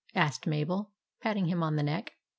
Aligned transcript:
"asked 0.15 0.47
Mabel, 0.47 0.89
patting 1.19 1.45
him 1.45 1.61
on 1.61 1.75
the 1.75 1.83
neck. 1.83 2.13